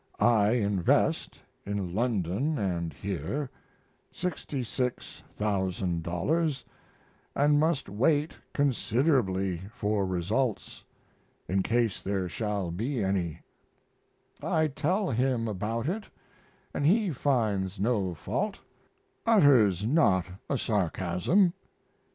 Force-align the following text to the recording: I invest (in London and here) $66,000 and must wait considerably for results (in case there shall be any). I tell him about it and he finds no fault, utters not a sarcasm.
I 0.19 0.53
invest 0.53 1.39
(in 1.63 1.93
London 1.93 2.57
and 2.57 2.91
here) 2.91 3.51
$66,000 4.11 6.63
and 7.35 7.59
must 7.59 7.87
wait 7.87 8.35
considerably 8.51 9.61
for 9.71 10.03
results 10.07 10.83
(in 11.47 11.61
case 11.61 12.01
there 12.01 12.27
shall 12.27 12.71
be 12.71 13.03
any). 13.03 13.41
I 14.41 14.69
tell 14.69 15.11
him 15.11 15.47
about 15.47 15.87
it 15.87 16.09
and 16.73 16.83
he 16.87 17.11
finds 17.11 17.79
no 17.79 18.15
fault, 18.15 18.57
utters 19.27 19.85
not 19.85 20.25
a 20.49 20.57
sarcasm. 20.57 21.53